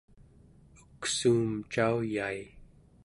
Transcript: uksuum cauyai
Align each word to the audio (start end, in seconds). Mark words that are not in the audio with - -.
uksuum 0.93 1.49
cauyai 1.73 2.39